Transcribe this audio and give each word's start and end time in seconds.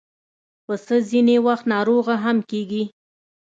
پسه 0.65 0.95
ځینې 1.09 1.35
وخت 1.45 1.65
ناروغه 1.73 2.15
هم 2.23 2.37
کېږي. 2.51 2.83